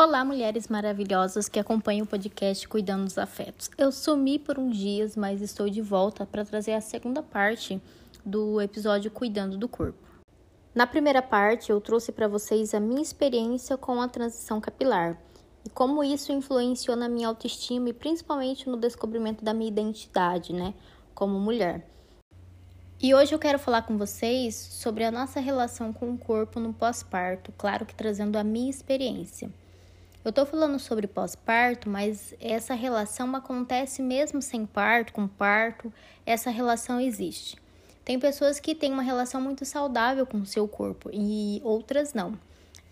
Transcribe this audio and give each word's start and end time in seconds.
Olá, 0.00 0.24
mulheres 0.24 0.68
maravilhosas 0.68 1.48
que 1.48 1.58
acompanham 1.58 2.04
o 2.04 2.08
podcast 2.08 2.68
Cuidando 2.68 3.02
dos 3.02 3.18
Afetos. 3.18 3.68
Eu 3.76 3.90
sumi 3.90 4.38
por 4.38 4.56
uns 4.56 4.76
dias, 4.76 5.16
mas 5.16 5.42
estou 5.42 5.68
de 5.68 5.82
volta 5.82 6.24
para 6.24 6.44
trazer 6.44 6.74
a 6.74 6.80
segunda 6.80 7.20
parte 7.20 7.82
do 8.24 8.60
episódio 8.60 9.10
Cuidando 9.10 9.58
do 9.58 9.66
Corpo. 9.66 9.98
Na 10.72 10.86
primeira 10.86 11.20
parte, 11.20 11.70
eu 11.70 11.80
trouxe 11.80 12.12
para 12.12 12.28
vocês 12.28 12.74
a 12.74 12.78
minha 12.78 13.02
experiência 13.02 13.76
com 13.76 14.00
a 14.00 14.06
transição 14.06 14.60
capilar 14.60 15.20
e 15.66 15.68
como 15.68 16.04
isso 16.04 16.30
influenciou 16.30 16.96
na 16.96 17.08
minha 17.08 17.26
autoestima 17.26 17.88
e 17.88 17.92
principalmente 17.92 18.70
no 18.70 18.76
descobrimento 18.76 19.44
da 19.44 19.52
minha 19.52 19.68
identidade, 19.68 20.52
né, 20.52 20.74
como 21.12 21.40
mulher. 21.40 21.90
E 23.02 23.12
hoje 23.16 23.34
eu 23.34 23.38
quero 23.40 23.58
falar 23.58 23.82
com 23.82 23.98
vocês 23.98 24.54
sobre 24.54 25.02
a 25.02 25.10
nossa 25.10 25.40
relação 25.40 25.92
com 25.92 26.12
o 26.12 26.16
corpo 26.16 26.60
no 26.60 26.72
pós-parto, 26.72 27.52
claro 27.58 27.84
que 27.84 27.96
trazendo 27.96 28.36
a 28.36 28.44
minha 28.44 28.70
experiência. 28.70 29.50
Eu 30.28 30.32
tô 30.32 30.44
falando 30.44 30.78
sobre 30.78 31.06
pós-parto, 31.06 31.88
mas 31.88 32.34
essa 32.38 32.74
relação 32.74 33.34
acontece 33.34 34.02
mesmo 34.02 34.42
sem 34.42 34.66
parto, 34.66 35.10
com 35.14 35.26
parto, 35.26 35.90
essa 36.26 36.50
relação 36.50 37.00
existe. 37.00 37.56
Tem 38.04 38.20
pessoas 38.20 38.60
que 38.60 38.74
têm 38.74 38.92
uma 38.92 39.00
relação 39.02 39.40
muito 39.40 39.64
saudável 39.64 40.26
com 40.26 40.36
o 40.36 40.44
seu 40.44 40.68
corpo 40.68 41.08
e 41.10 41.62
outras 41.64 42.12
não. 42.12 42.38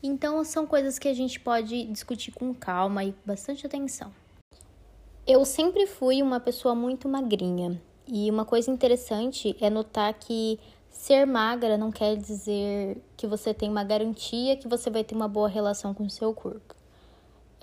Então 0.02 0.42
são 0.45 0.66
coisas 0.66 0.98
que 0.98 1.09
a 1.09 1.12
gente 1.12 1.38
pode 1.38 1.84
discutir 1.84 2.32
com 2.32 2.54
calma 2.54 3.04
e 3.04 3.14
bastante 3.22 3.66
atenção. 3.66 4.10
Eu 5.26 5.45
sempre 5.45 5.87
fui 5.87 6.23
uma 6.23 6.40
pessoa 6.40 6.74
muito 6.74 7.06
magrinha 7.06 7.78
e 8.09 8.30
uma 8.30 8.46
coisa 8.46 8.70
interessante 8.70 9.54
é 9.60 9.68
notar 9.68 10.14
que 10.14 10.59
ser 10.88 11.26
magra 11.26 11.76
não 11.76 11.92
quer 11.92 12.16
dizer 12.16 12.96
que 13.14 13.26
você 13.26 13.52
tem 13.52 13.68
uma 13.68 13.84
garantia 13.84 14.56
que 14.56 14.66
você 14.66 14.88
vai 14.88 15.04
ter 15.04 15.14
uma 15.14 15.29
boa 15.29 15.51
relação 15.51 15.92
com 15.92 16.04
o 16.04 16.10
seu 16.10 16.32
corpo. 16.32 16.85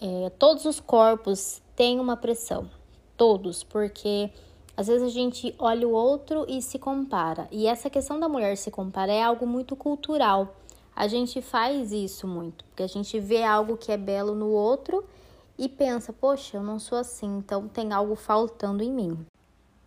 É, 0.05 0.29
todos 0.31 0.65
os 0.65 0.81
corpos 0.81 1.61
têm 1.77 1.97
uma 1.97 2.17
pressão, 2.17 2.69
todos, 3.15 3.63
porque 3.63 4.29
às 4.75 4.87
vezes 4.87 5.01
a 5.01 5.09
gente 5.09 5.55
olha 5.57 5.87
o 5.87 5.91
outro 5.91 6.45
e 6.45 6.61
se 6.61 6.77
compara. 6.77 7.47
E 7.49 7.67
essa 7.67 7.89
questão 7.89 8.19
da 8.19 8.27
mulher 8.27 8.57
se 8.57 8.69
comparar 8.69 9.13
é 9.13 9.23
algo 9.23 9.47
muito 9.47 9.77
cultural. 9.77 10.57
A 10.93 11.07
gente 11.07 11.41
faz 11.41 11.93
isso 11.93 12.27
muito, 12.27 12.65
porque 12.65 12.83
a 12.83 12.87
gente 12.87 13.17
vê 13.17 13.43
algo 13.43 13.77
que 13.77 13.93
é 13.93 13.97
belo 13.97 14.35
no 14.35 14.49
outro 14.49 15.05
e 15.57 15.69
pensa, 15.69 16.11
poxa, 16.11 16.57
eu 16.57 16.63
não 16.63 16.79
sou 16.79 16.97
assim, 16.97 17.37
então 17.37 17.69
tem 17.69 17.93
algo 17.93 18.17
faltando 18.17 18.83
em 18.83 18.91
mim. 18.91 19.17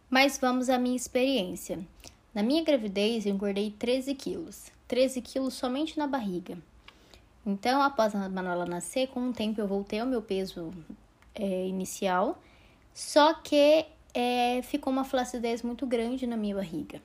Mas 0.09 0.39
vamos 0.39 0.71
à 0.71 0.79
minha 0.79 0.97
experiência. 0.97 1.79
Na 2.33 2.43
minha 2.43 2.65
gravidez, 2.65 3.27
eu 3.27 3.35
engordei 3.35 3.71
13 3.71 4.15
quilos. 4.15 4.73
13 4.89 5.21
quilos 5.21 5.53
somente 5.53 5.99
na 5.99 6.07
barriga. 6.07 6.57
Então, 7.47 7.81
após 7.81 8.13
a 8.13 8.29
Manuela 8.29 8.67
nascer, 8.67 9.07
com 9.07 9.21
um 9.21 9.33
tempo 9.33 9.61
eu 9.61 9.69
voltei 9.69 10.01
ao 10.01 10.07
meu 10.07 10.21
peso 10.21 10.73
é, 11.33 11.67
inicial, 11.69 12.37
só 12.93 13.35
que 13.35 13.87
é, 14.13 14.61
ficou 14.63 14.93
uma 14.93 15.05
flacidez 15.05 15.63
muito 15.63 15.87
grande 15.87 16.27
na 16.27 16.37
minha 16.37 16.57
barriga. 16.57 17.01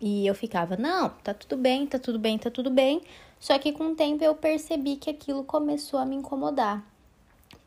E 0.00 0.26
eu 0.26 0.34
ficava, 0.34 0.76
não, 0.76 1.08
tá 1.24 1.34
tudo 1.34 1.56
bem, 1.56 1.86
tá 1.86 1.98
tudo 1.98 2.18
bem, 2.18 2.38
tá 2.38 2.50
tudo 2.50 2.70
bem. 2.70 3.02
Só 3.40 3.58
que 3.58 3.72
com 3.72 3.92
o 3.92 3.94
tempo 3.94 4.22
eu 4.22 4.34
percebi 4.34 4.96
que 4.96 5.10
aquilo 5.10 5.42
começou 5.42 5.98
a 5.98 6.06
me 6.06 6.14
incomodar. 6.14 6.84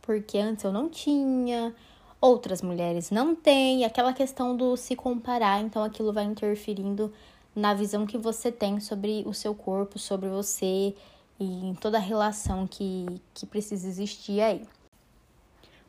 Porque 0.02 0.38
antes 0.38 0.64
eu 0.64 0.72
não 0.72 0.90
tinha, 0.90 1.76
outras 2.22 2.62
mulheres 2.62 3.12
não 3.12 3.36
têm, 3.36 3.84
aquela 3.84 4.14
questão 4.14 4.56
do 4.56 4.78
se 4.78 4.96
comparar, 4.96 5.62
então 5.62 5.84
aquilo 5.84 6.14
vai 6.14 6.24
interferindo 6.24 7.12
na 7.56 7.74
visão 7.74 8.06
que 8.06 8.18
você 8.18 8.52
tem 8.52 8.80
sobre 8.80 9.24
o 9.28 9.34
seu 9.34 9.54
corpo, 9.54 10.00
sobre 10.00 10.30
você, 10.30 10.96
e 11.40 11.44
em 11.44 11.76
toda 11.76 11.98
a 11.98 12.02
relação 12.02 12.68
que, 12.68 13.06
que 13.34 13.46
precisa 13.46 13.88
existir 13.88 14.42
aí. 14.42 14.66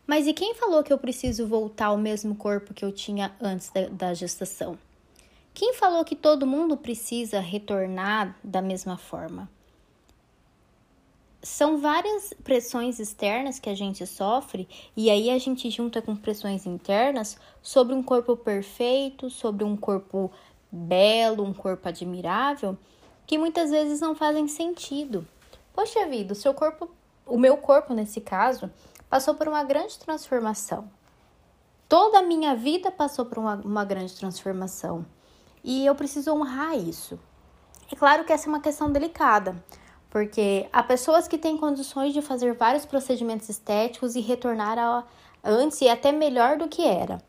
Mas 0.06 0.26
e 0.26 0.34
quem 0.34 0.54
falou 0.54 0.82
que 0.82 0.92
eu 0.92 0.98
preciso 0.98 1.46
voltar 1.46 1.86
ao 1.86 1.96
mesmo 1.96 2.34
corpo 2.34 2.74
que 2.74 2.84
eu 2.84 2.92
tinha 2.92 3.34
antes 3.40 3.70
da, 3.70 3.88
da 3.88 4.14
gestação? 4.14 4.78
Quem 5.54 5.72
falou 5.74 6.04
que 6.04 6.16
todo 6.16 6.46
mundo 6.46 6.76
precisa 6.76 7.40
retornar 7.40 8.36
da 8.42 8.60
mesma 8.60 8.98
forma? 8.98 9.48
São 11.40 11.78
várias 11.78 12.32
pressões 12.42 12.98
externas 12.98 13.58
que 13.58 13.68
a 13.68 13.74
gente 13.74 14.06
sofre 14.06 14.68
e 14.96 15.10
aí 15.10 15.30
a 15.30 15.38
gente 15.38 15.70
junta 15.70 16.02
com 16.02 16.16
pressões 16.16 16.66
internas 16.66 17.38
sobre 17.62 17.94
um 17.94 18.02
corpo 18.02 18.36
perfeito, 18.36 19.30
sobre 19.30 19.62
um 19.62 19.76
corpo 19.76 20.30
belo, 20.72 21.44
um 21.44 21.52
corpo 21.52 21.88
admirável, 21.88 22.76
que 23.26 23.38
muitas 23.38 23.70
vezes 23.70 24.00
não 24.00 24.14
fazem 24.14 24.48
sentido. 24.48 25.26
Poxa 25.74 26.06
vida, 26.06 26.32
o 26.32 26.36
seu 26.36 26.54
corpo, 26.54 26.88
o 27.26 27.36
meu 27.36 27.56
corpo 27.56 27.92
nesse 27.92 28.20
caso, 28.20 28.70
passou 29.10 29.34
por 29.34 29.48
uma 29.48 29.64
grande 29.64 29.98
transformação. 29.98 30.88
Toda 31.88 32.20
a 32.20 32.22
minha 32.22 32.54
vida 32.54 32.90
passou 32.92 33.26
por 33.26 33.38
uma, 33.38 33.56
uma 33.56 33.84
grande 33.84 34.14
transformação. 34.14 35.04
E 35.62 35.84
eu 35.84 35.94
preciso 35.94 36.32
honrar 36.32 36.78
isso. 36.78 37.18
É 37.92 37.96
claro 37.96 38.24
que 38.24 38.32
essa 38.32 38.46
é 38.46 38.50
uma 38.50 38.60
questão 38.60 38.90
delicada, 38.90 39.62
porque 40.08 40.68
há 40.72 40.82
pessoas 40.82 41.26
que 41.26 41.36
têm 41.36 41.56
condições 41.58 42.14
de 42.14 42.22
fazer 42.22 42.54
vários 42.54 42.86
procedimentos 42.86 43.48
estéticos 43.48 44.14
e 44.14 44.20
retornar 44.20 44.78
a, 44.78 45.04
antes 45.42 45.80
e 45.80 45.88
até 45.88 46.12
melhor 46.12 46.56
do 46.56 46.68
que 46.68 46.86
era. 46.86 47.20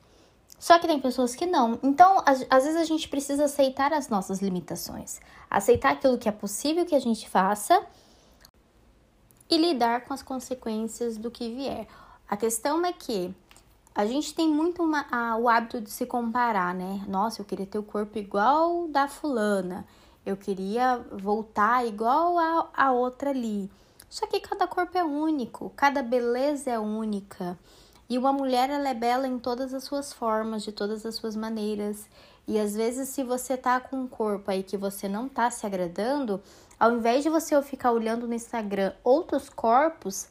Só 0.59 0.79
que 0.79 0.87
tem 0.87 0.99
pessoas 0.99 1.35
que 1.35 1.45
não. 1.45 1.79
Então, 1.83 2.21
às, 2.25 2.45
às, 2.49 2.63
vezes 2.63 2.79
a 2.79 2.85
gente 2.85 3.09
precisa 3.09 3.45
aceitar 3.45 3.91
as 3.91 4.07
nossas 4.07 4.39
limitações, 4.39 5.19
aceitar 5.49 5.93
aquilo 5.93 6.17
que 6.17 6.29
é 6.29 6.31
possível 6.31 6.85
que 6.85 6.95
a 6.95 6.99
gente 6.99 7.27
faça 7.27 7.85
e 9.49 9.57
lidar 9.57 10.05
com 10.05 10.13
as 10.13 10.23
consequências 10.23 11.17
do 11.17 11.29
que 11.29 11.53
vier. 11.53 11.87
A 12.27 12.35
questão 12.35 12.85
é 12.85 12.91
que 12.91 13.33
a 13.93 14.05
gente 14.05 14.33
tem 14.33 14.49
muito 14.49 14.83
uma, 14.83 15.05
a, 15.09 15.37
o 15.37 15.47
hábito 15.47 15.79
de 15.79 15.89
se 15.89 16.05
comparar, 16.05 16.73
né? 16.73 17.05
Nossa, 17.07 17.41
eu 17.41 17.45
queria 17.45 17.65
ter 17.65 17.77
o 17.77 17.83
corpo 17.83 18.17
igual 18.17 18.87
da 18.87 19.07
fulana, 19.07 19.85
eu 20.25 20.35
queria 20.35 20.97
voltar 21.11 21.85
igual 21.85 22.37
a, 22.37 22.69
a 22.75 22.91
outra 22.91 23.29
ali. 23.29 23.69
Só 24.09 24.25
que 24.27 24.39
cada 24.39 24.67
corpo 24.67 24.97
é 24.97 25.03
único, 25.03 25.71
cada 25.75 26.01
beleza 26.01 26.71
é 26.71 26.79
única. 26.79 27.57
E 28.09 28.17
uma 28.17 28.31
mulher 28.31 28.69
ela 28.69 28.89
é 28.89 28.93
bela 28.93 29.27
em 29.27 29.39
todas 29.39 29.73
as 29.73 29.83
suas 29.83 30.13
formas, 30.13 30.63
de 30.63 30.71
todas 30.71 31.05
as 31.05 31.15
suas 31.15 31.35
maneiras. 31.35 32.07
E 32.47 32.59
às 32.59 32.75
vezes, 32.75 33.09
se 33.09 33.23
você 33.23 33.57
tá 33.57 33.79
com 33.79 33.97
um 33.97 34.07
corpo 34.07 34.51
aí 34.51 34.61
que 34.61 34.77
você 34.77 35.07
não 35.07 35.27
tá 35.27 35.49
se 35.49 35.65
agradando, 35.65 36.41
ao 36.79 36.91
invés 36.91 37.23
de 37.23 37.29
você 37.29 37.59
ficar 37.61 37.91
olhando 37.91 38.27
no 38.27 38.33
Instagram 38.33 38.93
outros 39.03 39.49
corpos, 39.49 40.27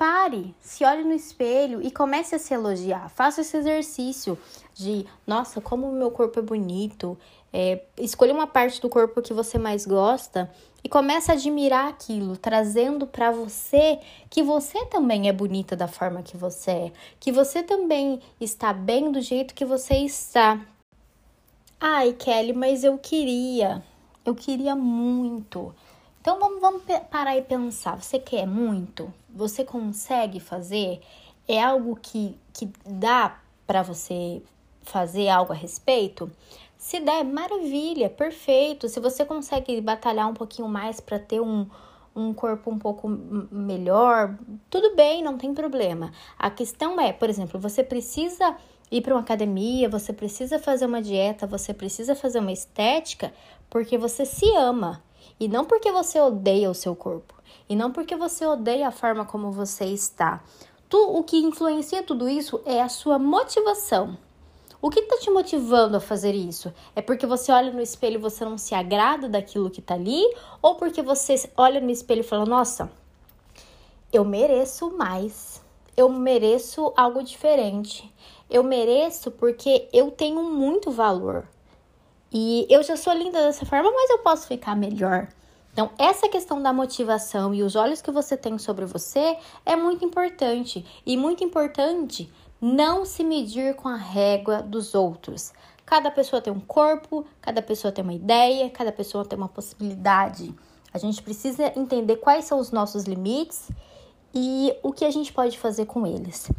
pare, 0.00 0.54
se 0.60 0.82
olhe 0.82 1.04
no 1.04 1.12
espelho 1.12 1.82
e 1.82 1.90
comece 1.90 2.34
a 2.34 2.38
se 2.38 2.54
elogiar. 2.54 3.10
Faça 3.10 3.42
esse 3.42 3.56
exercício 3.56 4.38
de, 4.72 5.04
nossa, 5.26 5.60
como 5.60 5.86
o 5.86 5.92
meu 5.92 6.10
corpo 6.10 6.38
é 6.38 6.42
bonito. 6.42 7.18
É, 7.52 7.82
escolha 7.98 8.32
uma 8.32 8.46
parte 8.46 8.80
do 8.80 8.88
corpo 8.88 9.20
que 9.20 9.34
você 9.34 9.58
mais 9.58 9.84
gosta 9.84 10.50
e 10.82 10.88
comece 10.88 11.30
a 11.30 11.34
admirar 11.34 11.88
aquilo, 11.88 12.36
trazendo 12.36 13.06
para 13.06 13.30
você 13.30 13.98
que 14.30 14.42
você 14.42 14.86
também 14.86 15.28
é 15.28 15.32
bonita 15.32 15.76
da 15.76 15.86
forma 15.86 16.22
que 16.22 16.36
você 16.36 16.70
é, 16.70 16.92
que 17.18 17.30
você 17.30 17.62
também 17.62 18.20
está 18.40 18.72
bem 18.72 19.12
do 19.12 19.20
jeito 19.20 19.54
que 19.54 19.64
você 19.64 19.96
está. 19.96 20.60
Ai, 21.78 22.14
Kelly, 22.14 22.52
mas 22.52 22.84
eu 22.84 22.96
queria. 22.96 23.82
Eu 24.30 24.34
queria 24.36 24.76
muito. 24.76 25.74
Então 26.20 26.38
vamos, 26.38 26.60
vamos 26.60 26.82
parar 27.10 27.36
e 27.36 27.42
pensar. 27.42 28.00
Você 28.00 28.16
quer 28.16 28.46
muito? 28.46 29.12
Você 29.28 29.64
consegue 29.64 30.38
fazer? 30.38 31.00
É 31.48 31.60
algo 31.60 31.98
que, 32.00 32.38
que 32.52 32.70
dá 32.86 33.40
para 33.66 33.82
você 33.82 34.40
fazer 34.82 35.28
algo 35.28 35.52
a 35.52 35.56
respeito? 35.56 36.30
Se 36.78 37.00
der, 37.00 37.24
maravilha, 37.24 38.08
perfeito. 38.08 38.88
Se 38.88 39.00
você 39.00 39.24
consegue 39.24 39.80
batalhar 39.80 40.28
um 40.28 40.34
pouquinho 40.34 40.68
mais 40.68 41.00
para 41.00 41.18
ter 41.18 41.40
um, 41.40 41.66
um 42.14 42.32
corpo 42.32 42.70
um 42.70 42.78
pouco 42.78 43.08
melhor, 43.08 44.38
tudo 44.70 44.94
bem, 44.94 45.24
não 45.24 45.36
tem 45.36 45.52
problema. 45.52 46.12
A 46.38 46.50
questão 46.50 47.00
é, 47.00 47.12
por 47.12 47.28
exemplo, 47.28 47.58
você 47.58 47.82
precisa 47.82 48.56
ir 48.90 49.00
para 49.00 49.14
uma 49.14 49.20
academia, 49.20 49.88
você 49.88 50.12
precisa 50.12 50.58
fazer 50.58 50.86
uma 50.86 51.00
dieta, 51.00 51.46
você 51.46 51.72
precisa 51.72 52.14
fazer 52.14 52.40
uma 52.40 52.52
estética 52.52 53.32
porque 53.68 53.96
você 53.96 54.24
se 54.24 54.50
ama 54.56 55.02
e 55.38 55.48
não 55.48 55.64
porque 55.64 55.92
você 55.92 56.20
odeia 56.20 56.70
o 56.70 56.74
seu 56.74 56.96
corpo 56.96 57.34
e 57.68 57.76
não 57.76 57.92
porque 57.92 58.16
você 58.16 58.44
odeia 58.44 58.88
a 58.88 58.92
forma 58.92 59.24
como 59.24 59.52
você 59.52 59.84
está. 59.86 60.42
Tu, 60.88 60.98
o 60.98 61.22
que 61.22 61.36
influencia 61.36 62.02
tudo 62.02 62.28
isso 62.28 62.60
é 62.66 62.82
a 62.82 62.88
sua 62.88 63.18
motivação. 63.18 64.18
O 64.82 64.88
que 64.88 65.00
está 65.00 65.18
te 65.18 65.30
motivando 65.30 65.96
a 65.96 66.00
fazer 66.00 66.34
isso? 66.34 66.72
É 66.96 67.02
porque 67.02 67.26
você 67.26 67.52
olha 67.52 67.70
no 67.70 67.82
espelho 67.82 68.14
e 68.14 68.18
você 68.18 68.44
não 68.44 68.56
se 68.56 68.74
agrada 68.74 69.28
daquilo 69.28 69.70
que 69.70 69.80
está 69.80 69.94
ali? 69.94 70.22
Ou 70.62 70.74
porque 70.74 71.02
você 71.02 71.34
olha 71.56 71.80
no 71.80 71.90
espelho 71.90 72.20
e 72.20 72.24
fala, 72.24 72.46
nossa, 72.46 72.90
eu 74.10 74.24
mereço 74.24 74.90
mais, 74.96 75.62
eu 75.96 76.08
mereço 76.08 76.92
algo 76.96 77.22
diferente, 77.22 78.12
eu 78.50 78.64
mereço 78.64 79.30
porque 79.30 79.88
eu 79.92 80.10
tenho 80.10 80.42
muito 80.42 80.90
valor. 80.90 81.46
E 82.32 82.66
eu 82.68 82.82
já 82.82 82.96
sou 82.96 83.12
linda 83.12 83.40
dessa 83.40 83.64
forma, 83.64 83.90
mas 83.90 84.10
eu 84.10 84.18
posso 84.18 84.46
ficar 84.46 84.76
melhor. 84.76 85.28
Então, 85.72 85.90
essa 85.98 86.28
questão 86.28 86.60
da 86.60 86.72
motivação 86.72 87.54
e 87.54 87.62
os 87.62 87.76
olhos 87.76 88.02
que 88.02 88.10
você 88.10 88.36
tem 88.36 88.58
sobre 88.58 88.84
você 88.84 89.36
é 89.64 89.76
muito 89.76 90.04
importante. 90.04 90.84
E 91.06 91.16
muito 91.16 91.44
importante 91.44 92.30
não 92.60 93.04
se 93.04 93.24
medir 93.24 93.74
com 93.74 93.88
a 93.88 93.96
régua 93.96 94.62
dos 94.62 94.94
outros. 94.94 95.52
Cada 95.86 96.10
pessoa 96.10 96.42
tem 96.42 96.52
um 96.52 96.60
corpo, 96.60 97.24
cada 97.40 97.62
pessoa 97.62 97.90
tem 97.90 98.04
uma 98.04 98.12
ideia, 98.12 98.68
cada 98.70 98.92
pessoa 98.92 99.24
tem 99.24 99.36
uma 99.36 99.48
possibilidade. 99.48 100.54
A 100.92 100.98
gente 100.98 101.22
precisa 101.22 101.72
entender 101.76 102.16
quais 102.16 102.44
são 102.44 102.58
os 102.58 102.70
nossos 102.70 103.04
limites 103.04 103.70
e 104.34 104.72
o 104.82 104.92
que 104.92 105.04
a 105.04 105.10
gente 105.10 105.32
pode 105.32 105.58
fazer 105.58 105.86
com 105.86 106.06
eles. 106.06 106.50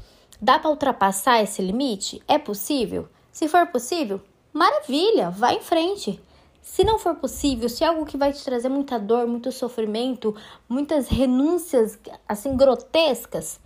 Dá 0.41 0.57
para 0.57 0.71
ultrapassar 0.71 1.43
esse 1.43 1.61
limite? 1.61 2.19
É 2.27 2.39
possível? 2.39 3.07
Se 3.31 3.47
for 3.47 3.67
possível, 3.67 4.19
maravilha, 4.51 5.29
vá 5.29 5.53
em 5.53 5.61
frente. 5.61 6.19
Se 6.63 6.83
não 6.83 6.97
for 6.97 7.13
possível, 7.13 7.69
se 7.69 7.83
é 7.83 7.87
algo 7.87 8.07
que 8.07 8.17
vai 8.17 8.33
te 8.33 8.43
trazer 8.43 8.67
muita 8.67 8.97
dor, 8.97 9.27
muito 9.27 9.51
sofrimento, 9.51 10.35
muitas 10.67 11.07
renúncias 11.07 11.99
assim 12.27 12.57
grotescas, 12.57 13.59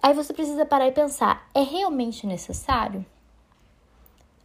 aí 0.00 0.14
você 0.14 0.32
precisa 0.32 0.64
parar 0.64 0.86
e 0.86 0.92
pensar: 0.92 1.48
é 1.52 1.62
realmente 1.62 2.28
necessário? 2.28 3.04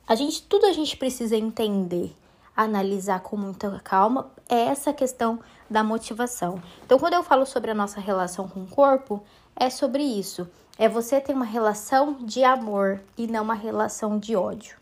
A 0.08 0.16
gente, 0.16 0.42
tudo 0.42 0.66
a 0.66 0.74
gente 0.74 0.98
precisa 0.98 1.38
entender, 1.38 2.16
analisar 2.56 3.20
com 3.22 3.38
muita 3.38 3.80
calma, 3.80 4.32
é 4.54 4.68
essa 4.68 4.94
questão 4.94 5.40
da 5.68 5.84
motivação. 5.84 6.62
Então, 6.86 7.00
quando 7.00 7.16
eu 7.16 7.24
falo 7.24 7.44
sobre 7.44 7.72
a 7.72 7.74
nossa 7.74 8.00
relação 8.00 8.48
com 8.48 8.62
o 8.62 8.68
corpo, 8.68 9.24
é 9.56 9.68
sobre 9.68 10.04
isso. 10.04 10.48
É 10.78 10.88
você 10.88 11.20
ter 11.20 11.34
uma 11.34 11.46
relação 11.46 12.18
de 12.24 12.44
amor 12.44 13.02
e 13.18 13.26
não 13.26 13.44
uma 13.44 13.56
relação 13.56 14.20
de 14.20 14.36
ódio. 14.36 14.78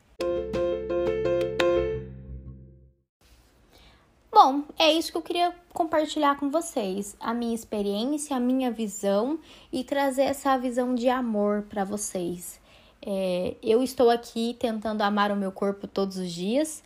Bom, 4.30 4.64
é 4.78 4.92
isso 4.92 5.12
que 5.12 5.18
eu 5.18 5.22
queria 5.22 5.56
compartilhar 5.74 6.38
com 6.38 6.50
vocês, 6.50 7.16
a 7.20 7.34
minha 7.34 7.56
experiência, 7.56 8.36
a 8.36 8.40
minha 8.40 8.72
visão 8.72 9.40
e 9.72 9.84
trazer 9.86 10.24
essa 10.24 10.58
visão 10.58 10.96
de 10.96 11.08
amor 11.08 11.64
para 11.70 11.86
vocês. 11.86 12.60
É, 13.02 13.56
eu 13.64 13.82
estou 13.82 14.10
aqui 14.10 14.56
tentando 14.60 15.02
amar 15.02 15.32
o 15.32 15.36
meu 15.36 15.52
corpo 15.52 15.88
todos 15.88 16.18
os 16.18 16.32
dias, 16.32 16.84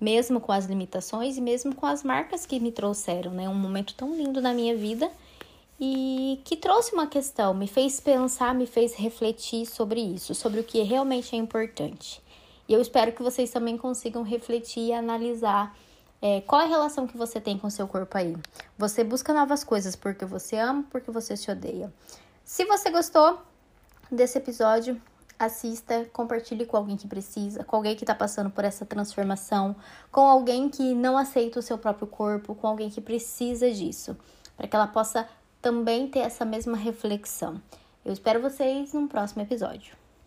mesmo 0.00 0.40
com 0.40 0.50
as 0.50 0.64
limitações 0.64 1.36
e 1.36 1.40
mesmo 1.40 1.74
com 1.74 1.86
as 1.86 2.02
marcas 2.02 2.46
que 2.46 2.58
me 2.58 2.72
trouxeram, 2.72 3.32
né? 3.32 3.48
Um 3.48 3.54
momento 3.54 3.94
tão 3.94 4.16
lindo 4.16 4.40
na 4.40 4.54
minha 4.54 4.76
vida 4.76 5.10
e 5.78 6.40
que 6.44 6.56
trouxe 6.56 6.92
uma 6.94 7.06
questão, 7.06 7.54
me 7.54 7.66
fez 7.66 8.00
pensar, 8.00 8.54
me 8.54 8.66
fez 8.66 8.94
refletir 8.94 9.66
sobre 9.66 10.00
isso, 10.00 10.34
sobre 10.34 10.60
o 10.60 10.64
que 10.64 10.82
realmente 10.82 11.34
é 11.34 11.38
importante. 11.38 12.22
E 12.68 12.72
eu 12.72 12.80
espero 12.80 13.12
que 13.12 13.22
vocês 13.22 13.50
também 13.50 13.76
consigam 13.76 14.22
refletir 14.22 14.88
e 14.88 14.92
analisar 14.92 15.76
é, 16.22 16.42
qual 16.42 16.60
é 16.60 16.64
a 16.64 16.68
relação 16.68 17.06
que 17.06 17.16
você 17.16 17.40
tem 17.40 17.56
com 17.56 17.70
seu 17.70 17.88
corpo 17.88 18.16
aí? 18.16 18.36
Você 18.76 19.02
busca 19.02 19.32
novas 19.32 19.64
coisas 19.64 19.96
porque 19.96 20.24
você 20.26 20.56
ama, 20.56 20.84
porque 20.90 21.10
você 21.10 21.34
se 21.34 21.50
odeia. 21.50 21.90
Se 22.44 22.64
você 22.66 22.90
gostou 22.90 23.40
desse 24.12 24.36
episódio, 24.36 25.00
assista, 25.46 26.08
compartilhe 26.12 26.66
com 26.66 26.76
alguém 26.76 26.96
que 26.96 27.08
precisa, 27.08 27.64
com 27.64 27.76
alguém 27.76 27.96
que 27.96 28.04
está 28.04 28.14
passando 28.14 28.50
por 28.50 28.64
essa 28.64 28.84
transformação, 28.84 29.74
com 30.12 30.22
alguém 30.22 30.68
que 30.68 30.94
não 30.94 31.16
aceita 31.16 31.58
o 31.58 31.62
seu 31.62 31.78
próprio 31.78 32.06
corpo, 32.06 32.54
com 32.54 32.66
alguém 32.66 32.90
que 32.90 33.00
precisa 33.00 33.70
disso, 33.70 34.16
para 34.56 34.68
que 34.68 34.76
ela 34.76 34.86
possa 34.86 35.26
também 35.60 36.08
ter 36.08 36.20
essa 36.20 36.44
mesma 36.44 36.76
reflexão. 36.76 37.60
Eu 38.04 38.12
espero 38.12 38.40
vocês 38.40 38.92
no 38.92 39.08
próximo 39.08 39.42
episódio. 39.42 39.99